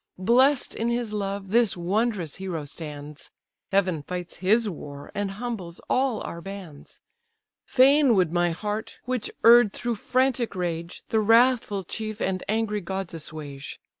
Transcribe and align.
Bless'd 0.17 0.73
in 0.75 0.89
his 0.89 1.13
love, 1.13 1.51
this 1.51 1.77
wondrous 1.77 2.37
hero 2.37 2.65
stands; 2.65 3.29
Heaven 3.71 4.01
fights 4.01 4.37
his 4.37 4.67
war, 4.67 5.11
and 5.13 5.29
humbles 5.37 5.79
all 5.91 6.21
our 6.23 6.41
bands. 6.41 7.01
Fain 7.65 8.15
would 8.15 8.31
my 8.33 8.49
heart, 8.49 8.97
which 9.05 9.29
err'd 9.45 9.73
through 9.73 9.93
frantic 9.97 10.55
rage, 10.55 11.03
The 11.09 11.19
wrathful 11.19 11.83
chief 11.83 12.19
and 12.19 12.43
angry 12.49 12.81
gods 12.81 13.13
assuage. 13.13 13.79